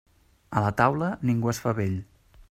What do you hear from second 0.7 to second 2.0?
taula, ningú es fa vell.